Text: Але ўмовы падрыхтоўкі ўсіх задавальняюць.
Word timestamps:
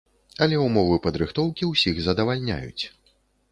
Але 0.45 0.55
ўмовы 0.61 0.95
падрыхтоўкі 1.03 1.69
ўсіх 1.73 2.01
задавальняюць. 2.09 2.83